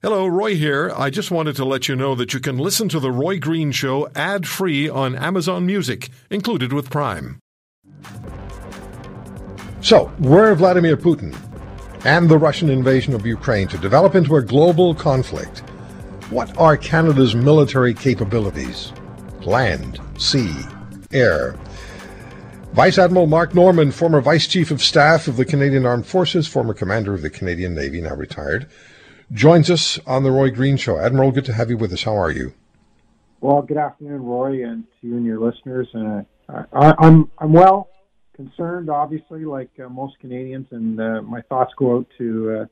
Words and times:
Hello, 0.00 0.28
Roy 0.28 0.54
here. 0.54 0.92
I 0.96 1.10
just 1.10 1.32
wanted 1.32 1.56
to 1.56 1.64
let 1.64 1.88
you 1.88 1.96
know 1.96 2.14
that 2.14 2.32
you 2.32 2.38
can 2.38 2.56
listen 2.56 2.88
to 2.90 3.00
The 3.00 3.10
Roy 3.10 3.40
Green 3.40 3.72
Show 3.72 4.08
ad 4.14 4.46
free 4.46 4.88
on 4.88 5.16
Amazon 5.16 5.66
Music, 5.66 6.10
included 6.30 6.72
with 6.72 6.88
Prime. 6.88 7.40
So, 9.80 10.12
were 10.20 10.54
Vladimir 10.54 10.96
Putin 10.96 11.36
and 12.04 12.28
the 12.28 12.38
Russian 12.38 12.70
invasion 12.70 13.12
of 13.12 13.26
Ukraine 13.26 13.66
to 13.66 13.78
develop 13.78 14.14
into 14.14 14.36
a 14.36 14.40
global 14.40 14.94
conflict, 14.94 15.64
what 16.30 16.56
are 16.56 16.76
Canada's 16.76 17.34
military 17.34 17.92
capabilities? 17.92 18.92
Land, 19.44 20.00
sea, 20.16 20.54
air. 21.12 21.58
Vice 22.72 22.98
Admiral 22.98 23.26
Mark 23.26 23.52
Norman, 23.52 23.90
former 23.90 24.20
Vice 24.20 24.46
Chief 24.46 24.70
of 24.70 24.80
Staff 24.80 25.26
of 25.26 25.36
the 25.36 25.44
Canadian 25.44 25.84
Armed 25.84 26.06
Forces, 26.06 26.46
former 26.46 26.72
Commander 26.72 27.14
of 27.14 27.22
the 27.22 27.30
Canadian 27.30 27.74
Navy, 27.74 28.00
now 28.00 28.14
retired 28.14 28.70
joins 29.32 29.70
us 29.70 29.98
on 30.06 30.22
the 30.22 30.30
Roy 30.30 30.50
Green 30.50 30.76
Show. 30.76 30.98
Admiral, 30.98 31.30
good 31.32 31.44
to 31.46 31.52
have 31.52 31.70
you 31.70 31.76
with 31.76 31.92
us. 31.92 32.02
How 32.04 32.16
are 32.16 32.30
you? 32.30 32.54
Well, 33.40 33.62
good 33.62 33.76
afternoon, 33.76 34.24
Roy, 34.24 34.64
and 34.64 34.84
to 35.00 35.06
you 35.06 35.16
and 35.16 35.24
your 35.24 35.38
listeners. 35.38 35.88
Uh, 35.94 36.22
I, 36.72 36.94
I'm 36.98 37.30
I'm 37.38 37.52
well 37.52 37.90
concerned, 38.34 38.90
obviously, 38.90 39.44
like 39.44 39.70
uh, 39.84 39.88
most 39.88 40.18
Canadians, 40.20 40.66
and 40.70 41.00
uh, 41.00 41.22
my 41.22 41.42
thoughts 41.42 41.72
go 41.76 41.98
out 41.98 42.06
to 42.18 42.60
uh, 42.60 42.66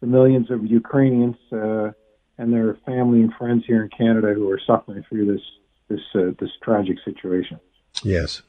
the 0.00 0.06
millions 0.06 0.50
of 0.50 0.66
Ukrainians 0.66 1.36
uh, 1.52 1.92
and 2.38 2.52
their 2.52 2.76
family 2.84 3.20
and 3.20 3.32
friends 3.34 3.64
here 3.66 3.82
in 3.82 3.88
Canada 3.88 4.34
who 4.34 4.50
are 4.50 4.60
suffering 4.66 5.04
through 5.08 5.26
this 5.32 5.42
this 5.88 6.00
uh, 6.14 6.32
this 6.38 6.50
tragic 6.62 6.98
situation. 7.04 7.58
Yes. 8.02 8.42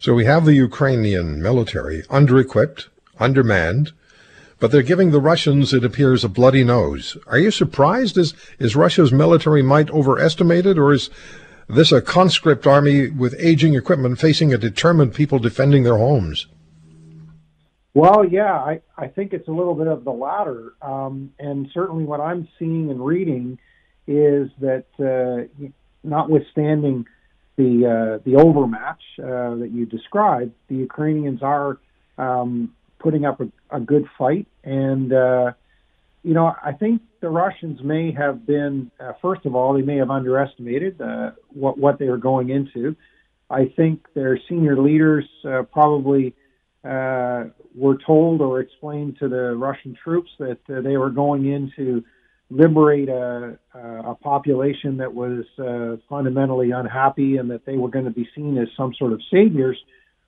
So 0.00 0.14
we 0.14 0.24
have 0.24 0.44
the 0.44 0.54
Ukrainian 0.54 1.40
military 1.40 2.02
under-equipped, 2.10 2.88
undermanned, 3.18 3.92
but 4.60 4.70
they're 4.70 4.82
giving 4.82 5.10
the 5.10 5.20
Russians, 5.20 5.74
it 5.74 5.84
appears, 5.84 6.22
a 6.22 6.28
bloody 6.28 6.62
nose. 6.62 7.16
Are 7.26 7.38
you 7.38 7.50
surprised? 7.50 8.16
Is, 8.16 8.34
is 8.58 8.76
Russia's 8.76 9.10
military 9.10 9.62
might 9.62 9.90
overestimated, 9.90 10.78
or 10.78 10.92
is 10.92 11.10
this 11.68 11.90
a 11.90 12.00
conscript 12.00 12.66
army 12.66 13.08
with 13.08 13.34
aging 13.38 13.74
equipment 13.74 14.20
facing 14.20 14.52
a 14.52 14.58
determined 14.58 15.14
people 15.14 15.38
defending 15.38 15.82
their 15.82 15.96
homes? 15.96 16.46
Well, 17.94 18.24
yeah, 18.24 18.54
I, 18.54 18.82
I 18.96 19.08
think 19.08 19.32
it's 19.32 19.48
a 19.48 19.52
little 19.52 19.74
bit 19.74 19.88
of 19.88 20.04
the 20.04 20.12
latter. 20.12 20.74
Um, 20.80 21.32
and 21.40 21.68
certainly 21.74 22.04
what 22.04 22.20
I'm 22.20 22.46
seeing 22.58 22.90
and 22.90 23.04
reading 23.04 23.58
is 24.06 24.50
that, 24.60 24.86
uh, 25.00 25.68
notwithstanding 26.02 27.06
the 27.56 27.86
uh, 27.86 28.22
the 28.24 28.36
overmatch 28.36 29.02
uh, 29.18 29.54
that 29.56 29.70
you 29.72 29.86
described, 29.86 30.52
the 30.68 30.76
Ukrainians 30.76 31.42
are 31.42 31.78
um, 32.16 32.74
putting 33.00 33.24
up 33.24 33.40
a, 33.40 33.48
a 33.70 33.80
good 33.80 34.06
fight. 34.16 34.46
And, 34.62 35.12
uh, 35.12 35.52
you 36.22 36.34
know, 36.34 36.54
I 36.62 36.72
think 36.72 37.02
the 37.20 37.30
Russians 37.30 37.80
may 37.82 38.12
have 38.12 38.46
been, 38.46 38.90
uh, 39.00 39.12
first 39.20 39.46
of 39.46 39.54
all, 39.54 39.74
they 39.74 39.82
may 39.82 39.96
have 39.96 40.10
underestimated 40.10 41.00
uh, 41.00 41.32
what, 41.48 41.78
what 41.78 41.98
they 41.98 42.08
were 42.08 42.18
going 42.18 42.50
into. 42.50 42.94
I 43.48 43.72
think 43.74 44.06
their 44.14 44.38
senior 44.48 44.80
leaders 44.80 45.26
uh, 45.44 45.62
probably 45.62 46.34
uh, 46.84 47.44
were 47.74 47.98
told 48.06 48.40
or 48.40 48.60
explained 48.60 49.18
to 49.18 49.28
the 49.28 49.54
Russian 49.56 49.96
troops 50.02 50.30
that 50.38 50.58
uh, 50.68 50.80
they 50.80 50.96
were 50.96 51.10
going 51.10 51.46
in 51.46 51.72
to 51.76 52.04
liberate 52.50 53.08
a, 53.08 53.58
a 53.74 54.14
population 54.16 54.96
that 54.96 55.14
was 55.14 55.44
uh, 55.58 55.96
fundamentally 56.08 56.72
unhappy 56.72 57.36
and 57.36 57.50
that 57.50 57.64
they 57.64 57.76
were 57.76 57.88
going 57.88 58.04
to 58.04 58.10
be 58.10 58.28
seen 58.34 58.58
as 58.58 58.68
some 58.76 58.92
sort 58.94 59.12
of 59.12 59.20
saviors 59.30 59.78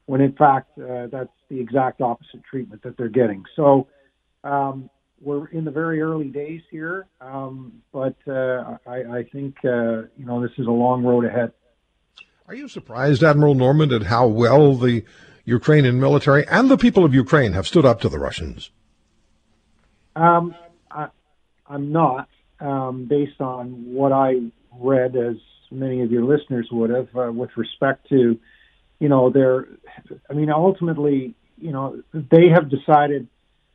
when 0.07 0.21
in 0.21 0.33
fact 0.33 0.79
uh, 0.79 1.07
that's 1.07 1.31
the 1.49 1.61
exact 1.61 2.01
opposite 2.01 2.43
treatment 2.49 2.83
that 2.83 2.97
they're 2.97 3.09
getting. 3.09 3.45
So 3.57 3.89
um, 4.45 4.91
we're 5.21 5.47
in 5.49 5.65
the 5.65 5.71
very 5.71 6.01
early 6.01 6.29
days 6.29 6.63
here, 6.71 7.07
um, 7.21 7.83
but 7.93 8.17
uh, 8.27 8.79
I, 8.87 9.19
I, 9.19 9.25
think 9.33 9.57
uh, 9.65 10.09
you 10.17 10.27
know 10.27 10.43
this 10.43 10.51
is 10.59 10.67
a 10.67 10.71
long 10.71 11.05
road 11.05 11.25
ahead. 11.25 11.53
Are 12.49 12.55
you 12.55 12.69
surprised, 12.69 13.23
Admiral 13.23 13.55
Norman, 13.55 13.93
at 13.93 14.05
how 14.05 14.27
well 14.27 14.75
the 14.75 15.05
Ukrainian 15.45 16.01
military 16.01 16.47
and 16.49 16.71
the 16.71 16.77
people 16.77 17.05
of 17.05 17.15
Ukraine 17.15 17.53
have 17.53 17.67
stood 17.67 17.85
up 17.85 18.01
to 18.01 18.09
the 18.09 18.19
Russians? 18.19 18.71
Um, 20.17 20.55
I, 20.91 21.09
am 21.71 21.93
not, 21.93 22.29
um, 22.61 23.07
based 23.07 23.41
on 23.41 23.95
what 23.95 24.13
I 24.13 24.41
read, 24.79 25.17
as 25.17 25.37
many 25.71 26.03
of 26.03 26.11
your 26.11 26.25
listeners 26.25 26.69
would 26.71 26.91
have, 26.91 27.09
uh, 27.17 27.33
with 27.33 27.51
respect 27.57 28.09
to 28.11 28.39
you 29.03 29.09
know, 29.09 29.31
they're, 29.31 29.67
I 30.31 30.33
mean, 30.33 30.49
ultimately, 30.49 31.35
you 31.59 31.73
know, 31.73 32.01
they 32.15 32.47
have 32.55 32.71
decided 32.71 33.27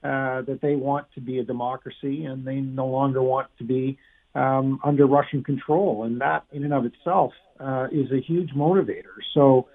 uh, 0.02 0.42
that 0.44 0.60
they 0.62 0.76
want 0.76 1.08
to 1.16 1.22
be 1.22 1.40
a 1.40 1.44
democracy 1.44 2.24
and 2.24 2.48
they 2.48 2.56
no 2.56 2.88
longer 2.88 3.22
want 3.22 3.50
to 3.58 3.66
be 3.66 4.00
um, 4.36 4.80
under 4.86 5.06
Russian 5.06 5.44
control. 5.44 6.06
And 6.06 6.22
that, 6.22 6.46
in 6.54 6.64
and 6.64 6.74
of 6.74 6.86
itself, 6.86 7.34
uh, 7.60 7.88
is 7.92 8.10
a 8.14 8.22
huge 8.26 8.52
motivator. 8.56 9.18
So, 9.34 9.68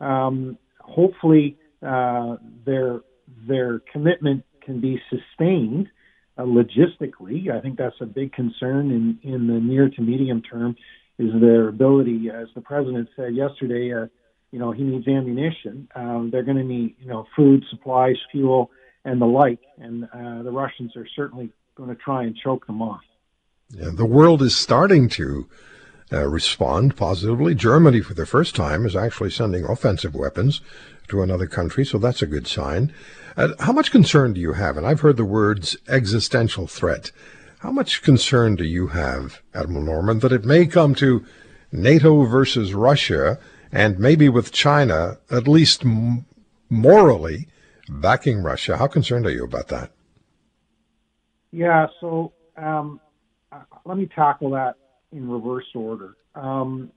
um, 0.00 0.56
hopefully, 0.80 1.58
uh, 1.86 2.36
their 2.64 3.00
their 3.46 3.80
commitment 3.92 4.42
can 4.62 4.80
be 4.80 4.98
sustained 5.10 5.88
uh, 6.38 6.44
logistically. 6.44 7.50
I 7.50 7.60
think 7.60 7.76
that's 7.76 8.00
a 8.00 8.06
big 8.06 8.32
concern 8.32 8.90
in 8.90 9.18
in 9.22 9.48
the 9.48 9.60
near 9.60 9.90
to 9.90 10.00
medium 10.00 10.40
term. 10.40 10.76
Is 11.18 11.30
their 11.40 11.68
ability, 11.68 12.30
as 12.30 12.48
the 12.54 12.60
president 12.60 13.08
said 13.16 13.34
yesterday, 13.36 13.92
uh, 13.92 14.06
you 14.54 14.60
know, 14.60 14.70
he 14.70 14.84
needs 14.84 15.08
ammunition. 15.08 15.88
Um, 15.96 16.30
they're 16.30 16.44
going 16.44 16.58
to 16.58 16.62
need, 16.62 16.94
you 17.00 17.08
know, 17.08 17.26
food, 17.34 17.64
supplies, 17.70 18.14
fuel, 18.30 18.70
and 19.04 19.20
the 19.20 19.26
like. 19.26 19.58
And 19.78 20.04
uh, 20.04 20.44
the 20.44 20.52
Russians 20.52 20.94
are 20.94 21.08
certainly 21.16 21.50
going 21.74 21.88
to 21.88 21.96
try 21.96 22.22
and 22.22 22.36
choke 22.36 22.64
them 22.68 22.80
off. 22.80 23.00
Yeah, 23.70 23.90
the 23.92 24.06
world 24.06 24.42
is 24.42 24.56
starting 24.56 25.08
to 25.08 25.48
uh, 26.12 26.28
respond 26.28 26.96
positively. 26.96 27.56
Germany, 27.56 28.00
for 28.00 28.14
the 28.14 28.26
first 28.26 28.54
time, 28.54 28.86
is 28.86 28.94
actually 28.94 29.30
sending 29.30 29.64
offensive 29.64 30.14
weapons 30.14 30.60
to 31.08 31.20
another 31.20 31.48
country, 31.48 31.84
so 31.84 31.98
that's 31.98 32.22
a 32.22 32.26
good 32.26 32.46
sign. 32.46 32.94
Uh, 33.36 33.48
how 33.58 33.72
much 33.72 33.90
concern 33.90 34.34
do 34.34 34.40
you 34.40 34.52
have? 34.52 34.76
And 34.76 34.86
I've 34.86 35.00
heard 35.00 35.16
the 35.16 35.24
words 35.24 35.76
existential 35.88 36.68
threat. 36.68 37.10
How 37.58 37.72
much 37.72 38.02
concern 38.02 38.54
do 38.54 38.64
you 38.64 38.86
have, 38.88 39.42
Admiral 39.52 39.82
Norman, 39.82 40.20
that 40.20 40.30
it 40.30 40.44
may 40.44 40.64
come 40.64 40.94
to 40.94 41.26
NATO 41.72 42.24
versus 42.24 42.72
Russia 42.72 43.40
and 43.74 43.98
maybe 43.98 44.28
with 44.28 44.52
China, 44.52 45.18
at 45.30 45.48
least 45.48 45.84
morally, 46.70 47.48
backing 47.88 48.42
Russia. 48.42 48.76
How 48.76 48.86
concerned 48.86 49.26
are 49.26 49.30
you 49.30 49.44
about 49.44 49.68
that? 49.68 49.90
Yeah, 51.50 51.88
so 52.00 52.32
um, 52.56 53.00
uh, 53.50 53.62
let 53.84 53.98
me 53.98 54.08
tackle 54.14 54.50
that 54.50 54.76
in 55.12 55.28
reverse 55.28 55.66
order. 55.74 56.16
Um, 56.34 56.92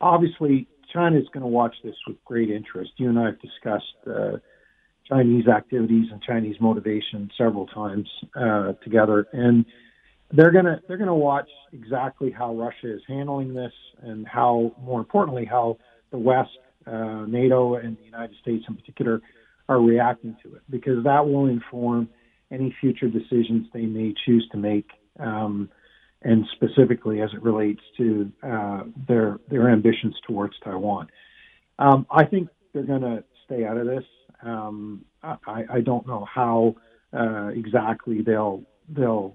obviously, 0.00 0.68
China 0.92 1.18
is 1.18 1.26
going 1.32 1.42
to 1.42 1.48
watch 1.48 1.74
this 1.82 1.96
with 2.06 2.22
great 2.24 2.50
interest. 2.50 2.92
You 2.96 3.08
and 3.08 3.18
I 3.18 3.26
have 3.26 3.40
discussed 3.40 3.84
uh, 4.06 4.36
Chinese 5.08 5.48
activities 5.48 6.06
and 6.12 6.22
Chinese 6.22 6.56
motivation 6.60 7.30
several 7.38 7.66
times 7.66 8.08
uh, 8.36 8.72
together, 8.84 9.26
and 9.32 9.64
they're 10.30 10.52
going 10.52 10.66
to 10.66 10.80
they're 10.86 10.98
going 10.98 11.08
to 11.08 11.14
watch 11.14 11.48
exactly 11.72 12.30
how 12.30 12.54
Russia 12.54 12.94
is 12.94 13.02
handling 13.08 13.54
this, 13.54 13.72
and 14.02 14.26
how, 14.26 14.74
more 14.80 15.00
importantly, 15.00 15.46
how 15.46 15.78
the 16.12 16.18
West, 16.18 16.50
uh, 16.86 17.24
NATO, 17.26 17.74
and 17.74 17.96
the 17.98 18.04
United 18.04 18.36
States 18.40 18.64
in 18.68 18.76
particular 18.76 19.20
are 19.68 19.80
reacting 19.80 20.36
to 20.44 20.54
it 20.54 20.62
because 20.70 21.02
that 21.04 21.26
will 21.26 21.46
inform 21.46 22.08
any 22.50 22.74
future 22.80 23.08
decisions 23.08 23.66
they 23.72 23.86
may 23.86 24.14
choose 24.26 24.46
to 24.52 24.58
make, 24.58 24.88
um, 25.18 25.70
and 26.22 26.44
specifically 26.54 27.20
as 27.20 27.30
it 27.32 27.42
relates 27.42 27.80
to 27.96 28.30
uh, 28.42 28.82
their 29.08 29.38
their 29.48 29.70
ambitions 29.70 30.14
towards 30.26 30.54
Taiwan. 30.62 31.08
Um, 31.78 32.06
I 32.10 32.24
think 32.24 32.48
they're 32.72 32.82
going 32.84 33.02
to 33.02 33.24
stay 33.44 33.64
out 33.64 33.76
of 33.76 33.86
this. 33.86 34.04
Um, 34.42 35.04
I, 35.22 35.64
I, 35.70 35.80
don't 35.80 36.06
know 36.06 36.24
how 36.24 36.74
uh, 37.12 37.48
exactly 37.48 38.22
they'll 38.22 38.62
they'll 38.88 39.34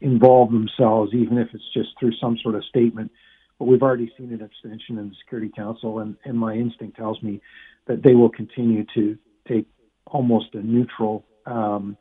involve 0.00 0.52
themselves, 0.52 1.12
even 1.12 1.38
if 1.38 1.48
it's 1.52 1.72
just 1.74 1.90
through 1.98 2.12
some 2.20 2.38
sort 2.42 2.54
of 2.54 2.64
statement 2.64 3.10
but 3.58 3.66
we've 3.66 3.82
already 3.82 4.12
seen 4.18 4.32
an 4.32 4.42
abstention 4.42 4.98
in 4.98 5.08
the 5.08 5.14
Security 5.24 5.50
Council, 5.54 6.00
and, 6.00 6.16
and 6.24 6.38
my 6.38 6.54
instinct 6.54 6.96
tells 6.96 7.22
me 7.22 7.40
that 7.86 8.02
they 8.02 8.14
will 8.14 8.28
continue 8.28 8.84
to 8.94 9.16
take 9.48 9.66
almost 10.06 10.54
a 10.54 10.62
neutral 10.62 11.24
um, 11.46 11.96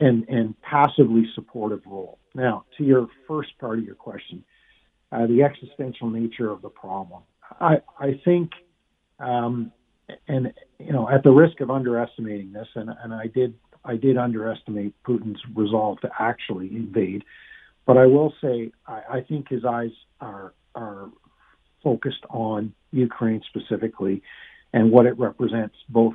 and 0.00 0.28
and 0.28 0.60
passively 0.60 1.24
supportive 1.34 1.80
role. 1.86 2.18
Now, 2.34 2.64
to 2.78 2.84
your 2.84 3.08
first 3.28 3.50
part 3.58 3.78
of 3.78 3.84
your 3.84 3.94
question, 3.94 4.44
uh, 5.12 5.26
the 5.26 5.42
existential 5.42 6.10
nature 6.10 6.50
of 6.50 6.62
the 6.62 6.68
problem. 6.68 7.22
I 7.60 7.76
I 7.98 8.20
think, 8.24 8.50
um, 9.20 9.72
and 10.26 10.52
you 10.78 10.92
know, 10.92 11.08
at 11.08 11.22
the 11.22 11.30
risk 11.30 11.60
of 11.60 11.70
underestimating 11.70 12.52
this, 12.52 12.68
and 12.74 12.90
and 13.02 13.14
I 13.14 13.28
did 13.28 13.54
I 13.84 13.96
did 13.96 14.16
underestimate 14.16 14.94
Putin's 15.04 15.40
resolve 15.54 16.00
to 16.00 16.10
actually 16.18 16.74
invade, 16.74 17.22
but 17.86 17.96
I 17.96 18.06
will 18.06 18.34
say 18.42 18.72
I, 18.86 19.02
I 19.12 19.20
think 19.20 19.48
his 19.48 19.64
eyes 19.64 19.92
are 20.20 20.54
are 20.74 21.10
focused 21.82 22.24
on 22.30 22.74
Ukraine 22.92 23.42
specifically 23.48 24.22
and 24.72 24.90
what 24.90 25.06
it 25.06 25.18
represents 25.18 25.76
both 25.88 26.14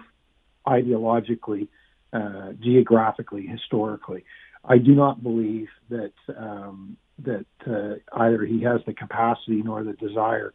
ideologically, 0.67 1.67
uh, 2.13 2.53
geographically, 2.59 3.45
historically. 3.45 4.25
I 4.65 4.77
do 4.77 4.93
not 4.93 5.23
believe 5.23 5.67
that 5.89 6.13
um, 6.37 6.97
that 7.19 7.45
uh, 7.67 7.95
either 8.21 8.45
he 8.45 8.61
has 8.63 8.81
the 8.85 8.93
capacity 8.93 9.61
nor 9.63 9.83
the 9.83 9.93
desire 9.93 10.53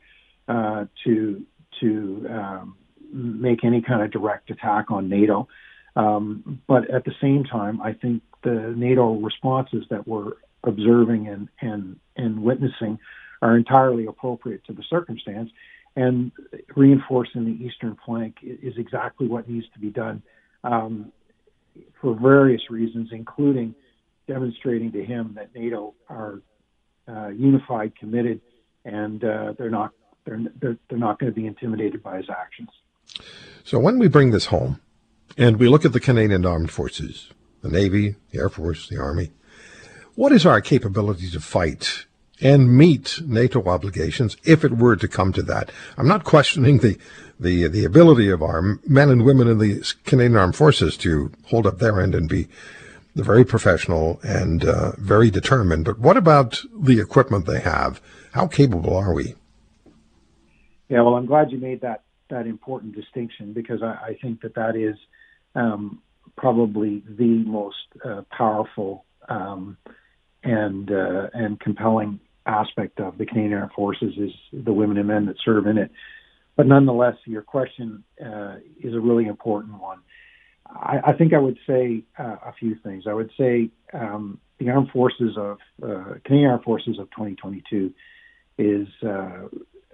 uh, 0.48 0.84
to 1.04 1.42
to 1.80 2.26
um, 2.30 2.76
make 3.12 3.64
any 3.64 3.80
kind 3.80 4.02
of 4.02 4.10
direct 4.10 4.50
attack 4.50 4.90
on 4.90 5.08
NATO. 5.08 5.48
Um, 5.96 6.60
but 6.66 6.90
at 6.90 7.04
the 7.04 7.12
same 7.20 7.44
time, 7.44 7.80
I 7.80 7.92
think 7.92 8.22
the 8.42 8.74
NATO 8.76 9.14
responses 9.14 9.84
that 9.90 10.06
we're 10.06 10.32
observing 10.62 11.28
and 11.28 11.48
and 11.60 11.98
and 12.16 12.42
witnessing 12.42 12.98
are 13.44 13.56
entirely 13.56 14.06
appropriate 14.06 14.64
to 14.64 14.72
the 14.72 14.82
circumstance. 14.88 15.50
And 15.96 16.32
reinforcing 16.74 17.44
the 17.44 17.64
eastern 17.64 17.96
flank 18.04 18.36
is 18.42 18.74
exactly 18.78 19.28
what 19.28 19.48
needs 19.48 19.66
to 19.74 19.78
be 19.78 19.90
done 19.90 20.22
um, 20.64 21.12
for 22.00 22.18
various 22.18 22.62
reasons, 22.70 23.10
including 23.12 23.74
demonstrating 24.26 24.90
to 24.92 25.04
him 25.04 25.34
that 25.36 25.54
NATO 25.54 25.94
are 26.08 26.40
uh, 27.06 27.28
unified, 27.28 27.92
committed, 27.96 28.40
and 28.84 29.22
uh, 29.22 29.52
they're 29.58 29.70
not 29.70 29.92
they're, 30.24 30.40
they're, 30.60 30.78
they're 30.88 30.98
not 30.98 31.18
going 31.18 31.30
to 31.30 31.38
be 31.38 31.46
intimidated 31.46 32.02
by 32.02 32.16
his 32.16 32.30
actions. 32.30 32.70
So 33.62 33.78
when 33.78 33.98
we 33.98 34.08
bring 34.08 34.30
this 34.30 34.46
home, 34.46 34.80
and 35.36 35.58
we 35.58 35.68
look 35.68 35.84
at 35.84 35.92
the 35.92 36.00
Canadian 36.00 36.46
Armed 36.46 36.70
Forces, 36.70 37.30
the 37.60 37.68
Navy, 37.68 38.16
the 38.30 38.38
Air 38.38 38.48
Force, 38.48 38.88
the 38.88 38.98
Army, 38.98 39.32
what 40.14 40.32
is 40.32 40.46
our 40.46 40.62
capability 40.62 41.28
to 41.30 41.40
fight 41.40 42.06
and 42.44 42.76
meet 42.76 43.20
NATO 43.24 43.64
obligations 43.64 44.36
if 44.44 44.64
it 44.64 44.76
were 44.76 44.94
to 44.94 45.08
come 45.08 45.32
to 45.32 45.42
that? 45.42 45.72
I'm 45.96 46.06
not 46.06 46.22
questioning 46.22 46.78
the 46.78 46.98
the 47.40 47.66
the 47.66 47.84
ability 47.84 48.30
of 48.30 48.42
our 48.42 48.78
men 48.86 49.10
and 49.10 49.24
women 49.24 49.48
in 49.48 49.58
the 49.58 49.94
Canadian 50.04 50.36
Armed 50.36 50.54
Forces 50.54 50.96
to 50.98 51.32
hold 51.46 51.66
up 51.66 51.78
their 51.78 52.00
end 52.00 52.14
and 52.14 52.28
be 52.28 52.46
very 53.16 53.44
professional 53.44 54.20
and 54.22 54.64
uh, 54.64 54.92
very 54.98 55.30
determined. 55.30 55.84
But 55.84 55.98
what 55.98 56.16
about 56.16 56.62
the 56.76 57.00
equipment 57.00 57.46
they 57.46 57.60
have? 57.60 58.00
How 58.32 58.46
capable 58.46 58.96
are 58.96 59.14
we? 59.14 59.34
Yeah, 60.88 61.02
well, 61.02 61.14
I'm 61.14 61.26
glad 61.26 61.50
you 61.50 61.58
made 61.58 61.80
that 61.80 62.02
that 62.30 62.46
important 62.46 62.94
distinction 62.94 63.52
because 63.52 63.82
I, 63.82 64.10
I 64.10 64.18
think 64.20 64.42
that 64.42 64.54
that 64.54 64.76
is 64.76 64.96
um, 65.54 66.02
probably 66.36 67.02
the 67.08 67.44
most 67.44 67.86
uh, 68.04 68.22
powerful 68.30 69.04
um, 69.28 69.76
and 70.42 70.90
uh, 70.90 71.28
and 71.32 71.58
compelling 71.60 72.20
aspect 72.46 73.00
of 73.00 73.18
the 73.18 73.26
Canadian 73.26 73.54
Armed 73.54 73.72
Forces 73.72 74.14
is 74.16 74.30
the 74.52 74.72
women 74.72 74.98
and 74.98 75.08
men 75.08 75.26
that 75.26 75.36
serve 75.44 75.66
in 75.66 75.78
it. 75.78 75.90
But 76.56 76.66
nonetheless, 76.66 77.16
your 77.24 77.42
question 77.42 78.04
uh, 78.24 78.56
is 78.82 78.94
a 78.94 79.00
really 79.00 79.26
important 79.26 79.80
one. 79.80 79.98
I, 80.66 80.98
I 81.06 81.12
think 81.12 81.32
I 81.32 81.38
would 81.38 81.58
say 81.66 82.04
uh, 82.18 82.36
a 82.46 82.52
few 82.58 82.76
things. 82.76 83.04
I 83.08 83.12
would 83.12 83.30
say 83.38 83.70
um, 83.92 84.38
the 84.58 84.70
Armed 84.70 84.90
Forces 84.90 85.36
of 85.36 85.58
uh, 85.82 86.14
Canadian 86.24 86.50
Armed 86.50 86.64
Forces 86.64 86.98
of 86.98 87.10
2022 87.10 87.92
is 88.58 88.86
uh, 89.04 89.48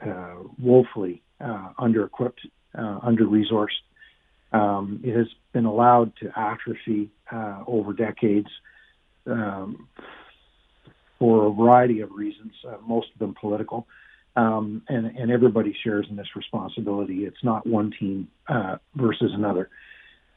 uh, 0.07 0.35
woefully 0.59 1.23
uh, 1.41 1.71
under-equipped, 1.79 2.41
under-resourced. 2.75 3.69
Um, 4.53 5.01
it 5.03 5.17
has 5.17 5.29
been 5.53 5.65
allowed 5.65 6.13
to 6.21 6.31
atrophy 6.37 7.11
over 7.67 7.93
decades 7.93 8.49
um, 9.27 9.89
for 11.21 11.47
a 11.47 11.53
variety 11.53 12.01
of 12.01 12.11
reasons, 12.11 12.53
most 12.85 13.07
of 13.13 13.19
them 13.21 13.37
political. 13.41 13.87
Um, 14.37 14.83
and, 14.89 15.07
and, 15.07 15.31
everybody 15.31 15.77
shares 15.83 16.07
in 16.09 16.15
this 16.17 16.29
responsibility. 16.37 17.25
It's 17.25 17.43
not 17.43 17.67
one 17.67 17.93
team 17.99 18.29
uh, 18.49 18.77
versus 18.95 19.33
another. 19.35 19.69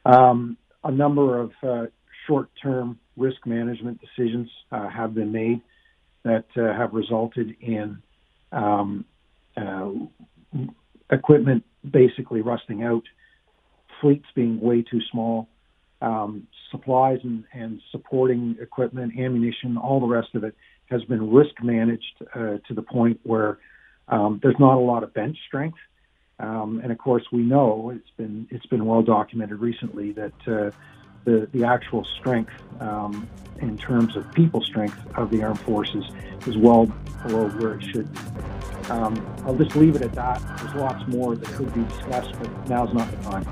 Um, 0.03 0.57
a 0.83 0.91
number 0.91 1.39
of 1.39 1.51
uh, 1.61 1.85
short-term 2.27 2.99
risk 3.15 3.45
management 3.45 4.01
decisions 4.01 4.49
uh, 4.71 4.89
have 4.89 5.13
been 5.13 5.31
made 5.31 5.61
that 6.23 6.45
uh, 6.57 6.75
have 6.75 6.93
resulted 6.93 7.55
in 7.61 8.01
um, 8.51 9.05
uh, 9.55 9.89
equipment 11.11 11.63
basically 11.89 12.41
rusting 12.41 12.83
out, 12.83 13.03
fleets 14.01 14.25
being 14.35 14.59
way 14.59 14.81
too 14.81 15.01
small, 15.11 15.47
um, 16.01 16.47
supplies 16.71 17.19
and, 17.23 17.43
and, 17.53 17.81
supporting 17.91 18.57
equipment, 18.59 19.13
ammunition, 19.17 19.77
all 19.77 19.99
the 19.99 20.07
rest 20.07 20.29
of 20.33 20.43
it 20.43 20.55
has 20.93 21.03
been 21.03 21.31
risk 21.31 21.55
managed 21.61 22.15
uh, 22.35 22.57
to 22.67 22.73
the 22.73 22.81
point 22.81 23.19
where 23.23 23.57
um, 24.07 24.39
there's 24.41 24.59
not 24.59 24.75
a 24.75 24.85
lot 24.91 25.03
of 25.03 25.13
bench 25.13 25.37
strength. 25.47 25.77
Um, 26.39 26.81
and 26.83 26.91
of 26.91 26.97
course, 26.97 27.23
we 27.31 27.41
know 27.53 27.91
it's 27.95 28.13
been 28.17 28.47
it's 28.49 28.65
been 28.65 28.85
well 28.85 29.01
documented 29.01 29.59
recently 29.59 30.13
that 30.13 30.39
uh, 30.47 30.71
the 31.25 31.47
the 31.53 31.63
actual 31.63 32.05
strength 32.19 32.51
um, 32.79 33.27
in 33.59 33.77
terms 33.77 34.15
of 34.15 34.31
people 34.33 34.61
strength 34.61 34.97
of 35.15 35.29
the 35.29 35.43
armed 35.43 35.59
forces 35.61 36.03
is 36.47 36.57
well 36.57 36.85
below 37.25 37.47
where 37.49 37.75
it 37.75 37.83
should 37.83 38.11
be. 38.13 38.19
Um, 38.89 39.25
I'll 39.45 39.55
just 39.55 39.75
leave 39.75 39.95
it 39.95 40.01
at 40.01 40.13
that. 40.13 40.41
There's 40.57 40.75
lots 40.75 41.07
more 41.07 41.35
that 41.35 41.47
could 41.49 41.73
be 41.73 41.83
discussed, 41.83 42.33
but 42.39 42.69
now's 42.69 42.93
not 42.93 43.09
the 43.11 43.17
time. 43.23 43.47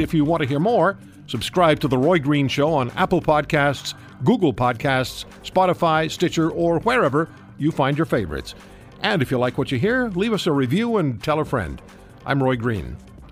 If 0.00 0.14
you 0.14 0.24
want 0.24 0.42
to 0.42 0.48
hear 0.48 0.60
more, 0.60 0.98
subscribe 1.26 1.80
to 1.80 1.88
The 1.88 1.98
Roy 1.98 2.18
Green 2.18 2.48
Show 2.48 2.72
on 2.72 2.90
Apple 2.92 3.20
Podcasts, 3.20 3.94
Google 4.24 4.54
Podcasts, 4.54 5.26
Spotify, 5.44 6.10
Stitcher, 6.10 6.50
or 6.50 6.80
wherever 6.80 7.28
you 7.58 7.70
find 7.70 7.98
your 7.98 8.06
favorites. 8.06 8.54
And 9.02 9.20
if 9.20 9.30
you 9.30 9.38
like 9.38 9.58
what 9.58 9.70
you 9.70 9.78
hear, 9.78 10.08
leave 10.08 10.32
us 10.32 10.46
a 10.46 10.52
review 10.52 10.96
and 10.96 11.22
tell 11.22 11.38
a 11.38 11.44
friend. 11.44 11.82
I'm 12.24 12.42
Roy 12.42 12.56
Green. 12.56 12.96